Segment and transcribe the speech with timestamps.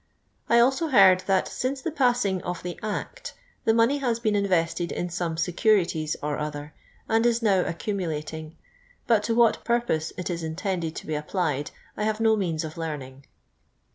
[0.49, 4.91] I also heard, that since the p.is^ing of the Act, the money has been invested
[4.91, 6.73] in some, 8; curitles or other,
[7.07, 8.57] and is now accumulating,
[9.05, 12.77] but to what ]inrpose it is intended to be applied I have no means of
[12.79, 13.25] learning.